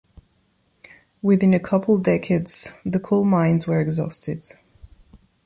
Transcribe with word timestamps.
Within 1.21 1.53
a 1.53 1.59
couple 1.59 1.99
decades, 1.99 2.75
the 2.83 2.99
coal 2.99 3.23
mines 3.23 3.67
were 3.67 3.79
exhausted. 3.79 4.43